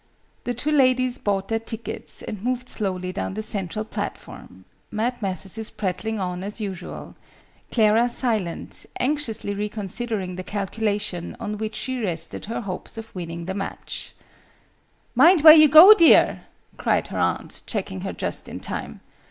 The 0.45 0.55
two 0.55 0.71
ladies 0.71 1.19
bought 1.19 1.47
their 1.49 1.59
tickets 1.59 2.23
and 2.23 2.41
moved 2.43 2.67
slowly 2.69 3.11
down 3.11 3.35
the 3.35 3.43
central 3.43 3.85
platform, 3.85 4.65
Mad 4.89 5.21
Mathesis 5.21 5.69
prattling 5.69 6.17
on 6.19 6.43
as 6.43 6.59
usual 6.59 7.13
Clara 7.71 8.09
silent, 8.09 8.87
anxiously 8.99 9.53
reconsidering 9.53 10.37
the 10.37 10.43
calculation 10.43 11.37
on 11.39 11.59
which 11.59 11.75
she 11.75 12.01
rested 12.01 12.45
her 12.45 12.61
hopes 12.61 12.97
of 12.97 13.13
winning 13.13 13.45
the 13.45 13.53
match. 13.53 14.15
"Mind 15.13 15.41
where 15.41 15.53
you 15.53 15.67
go, 15.69 15.93
dear!" 15.93 16.47
cried 16.77 17.09
her 17.09 17.19
aunt, 17.19 17.61
checking 17.67 18.01
her 18.01 18.11
just 18.11 18.49
in 18.49 18.59
time. 18.59 19.01